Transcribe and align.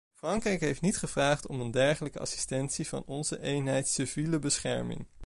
Frankrijk 0.13 0.59
heeft 0.59 0.81
niet 0.81 0.97
gevraagd 0.97 1.47
om 1.47 1.61
een 1.61 1.71
dergelijke 1.71 2.19
assistentie 2.19 2.87
van 2.87 3.03
onze 3.05 3.39
eenheid 3.41 3.87
civiele 3.87 4.39
bescherming. 4.39 5.07